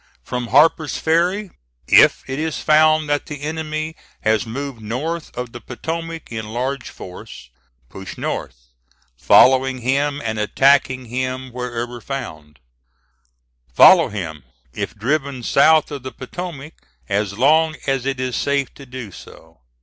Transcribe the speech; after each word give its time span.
From 0.23 0.47
Harper's 0.47 0.97
Ferry, 0.97 1.51
if 1.87 2.27
it 2.27 2.39
is 2.39 2.57
found 2.57 3.07
that 3.07 3.27
the 3.27 3.43
enemy 3.43 3.95
has 4.21 4.47
moved 4.47 4.81
north 4.81 5.29
of 5.37 5.51
the 5.51 5.61
Potomac 5.61 6.31
in 6.31 6.47
large 6.47 6.89
force, 6.89 7.51
push 7.87 8.17
north, 8.17 8.69
following 9.15 9.81
him 9.81 10.19
and 10.25 10.39
attacking 10.39 11.05
him 11.05 11.51
wherever 11.51 12.01
found; 12.01 12.57
follow 13.75 14.09
him, 14.09 14.43
if 14.73 14.95
driven 14.95 15.43
south 15.43 15.91
of 15.91 16.01
the 16.01 16.11
Potomac, 16.11 16.73
as 17.07 17.37
long 17.37 17.75
as 17.85 18.03
it 18.07 18.19
is 18.19 18.35
safe 18.35 18.73
to 18.73 18.87
do 18.87 19.11
so. 19.11 19.61